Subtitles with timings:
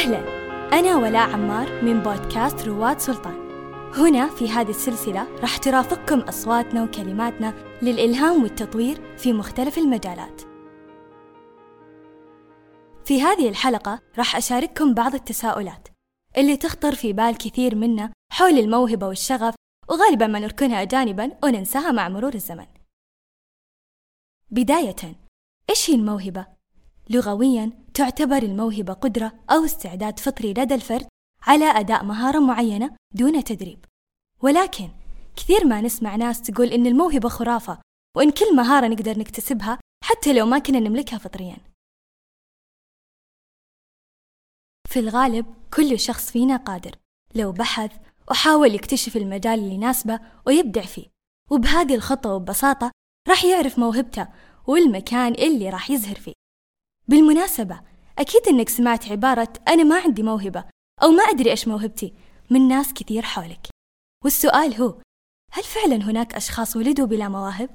[0.00, 0.18] أهلا.
[0.78, 3.50] أنا ولاء عمار من بودكاست رواد سلطان.
[3.94, 10.42] هنا في هذه السلسلة راح ترافقكم أصواتنا وكلماتنا للإلهام والتطوير في مختلف المجالات.
[13.04, 15.88] في هذه الحلقة راح أشارككم بعض التساؤلات
[16.38, 19.54] اللي تخطر في بال كثير منا حول الموهبة والشغف
[19.88, 22.66] وغالبا ما نركنها جانبا وننساها مع مرور الزمن.
[24.50, 25.16] بداية
[25.70, 26.59] إيش هي الموهبة؟
[27.10, 31.06] لغويا تعتبر الموهبة قدرة أو استعداد فطري لدى الفرد
[31.42, 33.84] على أداء مهارة معينة دون تدريب.
[34.42, 34.90] ولكن
[35.36, 37.80] كثير ما نسمع ناس تقول إن الموهبة خرافة
[38.16, 41.56] وإن كل مهارة نقدر نكتسبها حتى لو ما كنا نملكها فطريا.
[44.88, 46.96] في الغالب كل شخص فينا قادر.
[47.34, 47.96] لو بحث
[48.30, 51.06] وحاول يكتشف المجال اللي يناسبه ويبدع فيه
[51.50, 52.90] وبهذه الخطوة وببساطة
[53.28, 54.28] راح يعرف موهبته
[54.66, 56.39] والمكان اللي راح يزهر فيه.
[57.10, 57.80] بالمناسبة
[58.18, 60.64] أكيد إنك سمعت عبارة أنا ما عندي موهبة
[61.02, 62.14] أو ما أدري إيش موهبتي
[62.50, 63.68] من ناس كثير حولك.
[64.24, 65.02] والسؤال هو
[65.52, 67.70] هل فعلا هناك أشخاص ولدوا بلا مواهب؟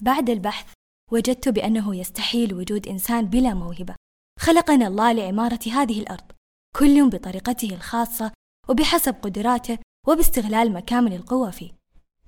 [0.00, 0.72] بعد البحث
[1.12, 3.94] وجدت بأنه يستحيل وجود إنسان بلا موهبة.
[4.40, 6.32] خلقنا الله لعمارة هذه الأرض
[6.76, 8.32] كل بطريقته الخاصة
[8.68, 11.72] وبحسب قدراته وباستغلال مكامن القوة فيه.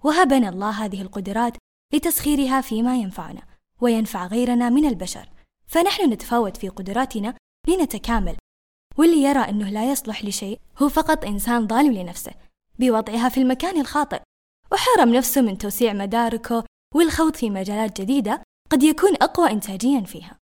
[0.04, 1.56] وهبنا الله هذه القدرات
[1.94, 3.42] لتسخيرها فيما ينفعنا
[3.80, 5.35] وينفع غيرنا من البشر.
[5.66, 7.34] فنحن نتفاوت في قدراتنا
[7.68, 8.36] لنتكامل.
[8.98, 12.32] واللي يرى أنه لا يصلح لشيء هو فقط إنسان ظالم لنفسه
[12.78, 14.22] بوضعها في المكان الخاطئ.
[14.72, 20.38] وحرم نفسه من توسيع مداركه والخوض في مجالات جديدة قد يكون أقوى إنتاجيا فيها.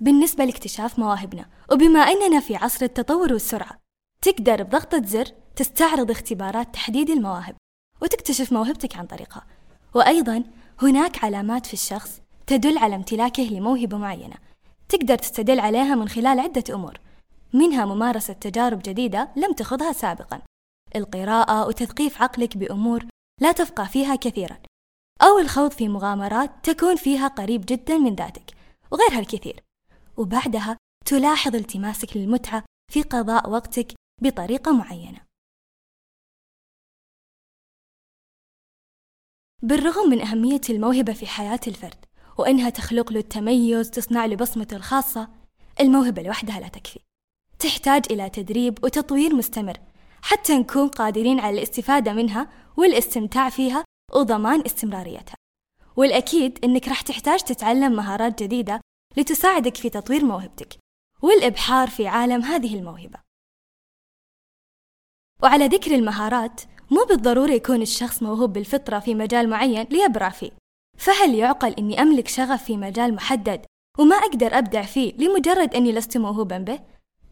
[0.00, 3.80] بالنسبة لاكتشاف مواهبنا وبما أننا في عصر التطور والسرعة
[4.22, 5.24] تقدر بضغطة زر
[5.56, 7.56] تستعرض اختبارات تحديد المواهب
[8.02, 9.46] وتكتشف موهبتك عن طريقها.
[9.94, 10.44] وأيضا
[10.82, 14.36] هناك علامات في الشخص تدل على امتلاكه لموهبة معينة.
[14.88, 17.00] تقدر تستدل عليها من خلال عدة أمور.
[17.52, 20.42] منها ممارسة تجارب جديدة لم تخضها سابقا.
[20.96, 23.04] القراءة وتثقيف عقلك بأمور
[23.40, 24.58] لا تفقه فيها كثيرا.
[25.22, 28.56] أو الخوض في مغامرات تكون فيها قريب جدا من ذاتك
[28.90, 29.60] وغيرها الكثير.
[30.16, 35.20] وبعدها تلاحظ التماسك للمتعة في قضاء وقتك بطريقة معينة.
[39.62, 42.05] بالرغم من أهمية الموهبة في حياة الفرد
[42.38, 45.28] وإنها تخلق له التميز تصنع له بصمته الخاصة.
[45.80, 47.00] الموهبة لوحدها لا تكفي.
[47.58, 49.76] تحتاج إلى تدريب وتطوير مستمر
[50.22, 55.34] حتى نكون قادرين على الاستفادة منها والاستمتاع فيها وضمان استمراريتها.
[55.96, 58.80] والأكيد إنك راح تحتاج تتعلم مهارات جديدة
[59.16, 60.78] لتساعدك في تطوير موهبتك
[61.22, 63.18] والإبحار في عالم هذه الموهبة.
[65.42, 66.60] وعلى ذكر المهارات
[66.90, 70.50] مو بالضرورة يكون الشخص موهوب بالفطرة في مجال معين ليبرع فيه.
[70.98, 73.66] فهل يعقل أني أملك شغف في مجال محدد
[73.98, 76.80] وما أقدر أبدع فيه لمجرد أني لست موهوبا به؟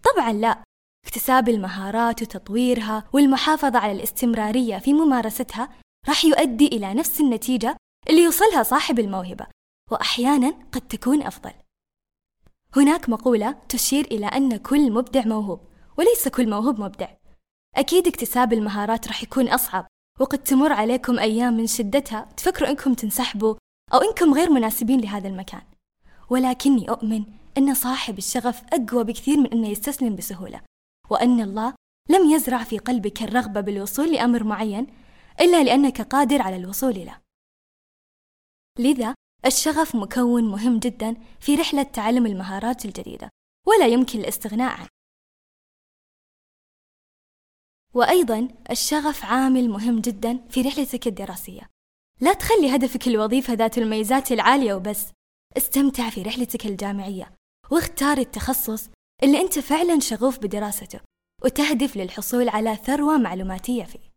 [0.03, 0.63] طبعا لا.
[1.07, 5.69] اكتساب المهارات وتطويرها والمحافظة على الاستمرارية في ممارستها
[6.09, 7.77] راح يؤدي إلى نفس النتيجة
[8.11, 9.47] اللي يوصلها صاحب الموهبة
[9.91, 11.53] وأحيانا قد تكون أفضل.
[12.77, 15.61] هناك مقولة تشير إلى أن كل مبدع موهوب
[15.99, 17.09] وليس كل موهوب مبدع.
[17.77, 19.87] أكيد اكتساب المهارات راح يكون أصعب
[20.21, 23.55] وقد تمر عليكم أيام من شدتها تفكروا إنكم تنسحبوا
[23.95, 25.63] أو إنكم غير مناسبين لهذا المكان.
[26.31, 27.25] ولكني أؤمن
[27.59, 30.61] أن صاحب الشغف أقوى بكثير من أنه يستسلم بسهولة
[31.11, 31.75] وأن الله
[32.11, 34.87] لم يزرع في قلبك الرغبة بالوصول لأمر معين
[35.41, 37.19] إلا لأنك قادر على الوصول له.
[38.79, 39.15] لذا
[39.47, 43.29] الشغف مكون مهم جدا في رحلة تعلم المهارات الجديدة
[43.67, 44.89] ولا يمكن الاستغناء عنه.
[47.95, 51.71] وأيضا الشغف عامل مهم جدا في رحلتك الدراسية.
[52.21, 55.07] لا تخلي هدفك الوظيفة ذات الميزات العالية وبس.
[55.57, 57.33] استمتع في رحلتك الجامعية
[57.71, 58.89] واختار التخصص
[59.23, 61.01] اللي أنت فعلا شغوف بدراسته
[61.45, 64.11] وتهدف للحصول على ثروة معلوماتية فيه.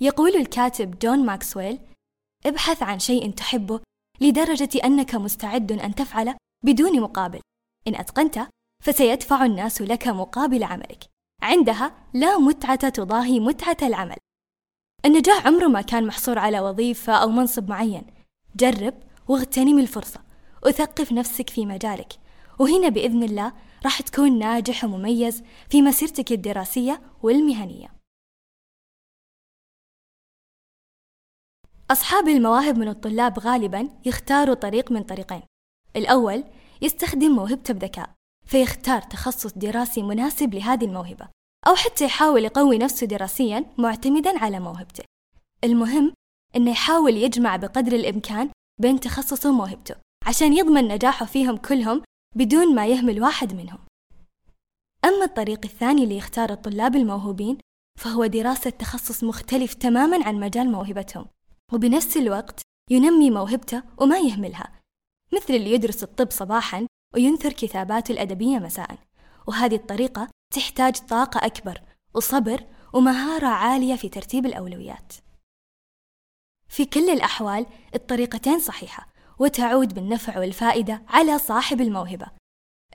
[0.00, 1.78] يقول الكاتب جون ماكسويل
[2.46, 3.80] ابحث عن شيء تحبه
[4.20, 7.40] لدرجة أنك مستعد أن تفعله بدون مقابل.
[7.88, 8.48] إن أتقنته
[8.84, 11.17] فسيدفع الناس لك مقابل عملك.
[11.42, 14.16] عندها لا متعة تضاهي متعة العمل.
[15.04, 18.06] النجاح عمره ما كان محصور على وظيفة أو منصب معين.
[18.56, 18.94] جرب
[19.28, 20.20] واغتنم الفرصة.
[20.66, 22.12] وثقف نفسك في مجالك.
[22.58, 23.52] وهنا بإذن الله
[23.84, 27.88] راح تكون ناجح ومميز في مسيرتك الدراسية والمهنية.
[31.90, 35.42] أصحاب المواهب من الطلاب غالبا يختاروا طريق من طريقين.
[35.96, 36.44] الأول
[36.82, 38.17] يستخدم موهبته بذكاء.
[38.48, 41.28] فيختار تخصص دراسي مناسب لهذه الموهبة
[41.66, 45.04] أو حتى يحاول يقوي نفسه دراسيا معتمدا على موهبته.
[45.64, 46.12] المهم
[46.56, 48.50] أنه يحاول يجمع بقدر الإمكان
[48.80, 49.94] بين تخصصه وموهبته
[50.26, 52.02] عشان يضمن نجاحه فيهم كلهم
[52.36, 53.78] بدون ما يهمل واحد منهم.
[55.04, 57.58] أما الطريق الثاني اللي يختار الطلاب الموهوبين
[57.98, 61.26] فهو دراسة تخصص مختلف تماما عن مجال موهبتهم
[61.72, 62.60] وبنفس الوقت
[62.90, 64.72] ينمي موهبته وما يهملها
[65.34, 68.98] مثل اللي يدرس الطب صباحا وينثر كتاباته الأدبية مساء.
[69.46, 71.80] وهذه الطريقة تحتاج طاقة أكبر
[72.14, 75.12] وصبر ومهارة عالية في ترتيب الأولويات.
[76.68, 79.08] في كل الأحوال الطريقتين صحيحة
[79.38, 82.26] وتعود بالنفع والفائدة على صاحب الموهبة.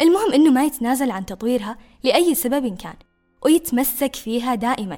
[0.01, 2.95] المهم إنه ما يتنازل عن تطويرها لأي سبب كان
[3.45, 4.97] ويتمسك فيها دائما.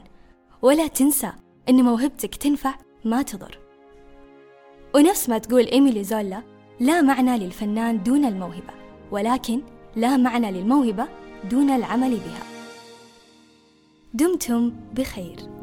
[0.62, 1.32] ولا تنسى
[1.70, 2.76] إن موهبتك تنفع
[3.06, 3.60] ما تضر.
[4.96, 6.44] ونفس ما تقول إيميلي زولا
[6.80, 8.85] لا معنى للفنان دون الموهبة.
[9.12, 9.62] ولكن
[9.96, 11.07] لا معنى للموهبة
[11.50, 12.44] دون العمل بها.
[14.13, 15.55] دمتم بخير.